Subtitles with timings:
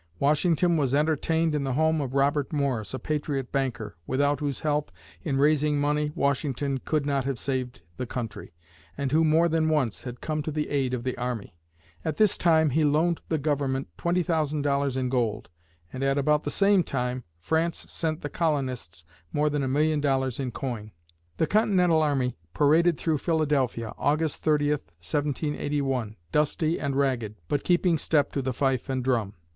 [0.17, 4.91] Washington was entertained in the home of Robert Morris, a patriot banker, without whose help,
[5.21, 8.51] in raising money, Washington could not have saved the country
[8.97, 11.55] and who more than once had come to the aid of the army.
[12.03, 15.49] At this time, he loaned the government $20,000 in gold,
[15.93, 20.39] and at about the same time, France sent the colonists more than a million dollars
[20.39, 20.93] in coin.
[21.37, 28.31] The Continental army paraded through Philadelphia (August 30, 1781), dusty and ragged, but keeping step
[28.31, 29.35] to the fife and drum.